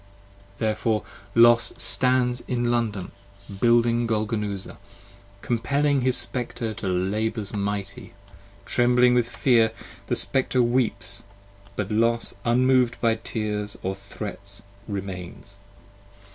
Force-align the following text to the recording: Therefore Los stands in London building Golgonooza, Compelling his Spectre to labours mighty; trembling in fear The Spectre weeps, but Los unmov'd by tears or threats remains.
Therefore 0.57 1.03
Los 1.35 1.73
stands 1.77 2.41
in 2.47 2.71
London 2.71 3.11
building 3.59 4.07
Golgonooza, 4.07 4.77
Compelling 5.43 6.01
his 6.01 6.17
Spectre 6.17 6.73
to 6.73 6.87
labours 6.87 7.53
mighty; 7.53 8.15
trembling 8.65 9.15
in 9.15 9.21
fear 9.21 9.71
The 10.07 10.15
Spectre 10.15 10.63
weeps, 10.63 11.21
but 11.75 11.91
Los 11.91 12.33
unmov'd 12.43 12.99
by 12.99 13.13
tears 13.23 13.77
or 13.83 13.93
threats 13.93 14.63
remains. 14.87 15.59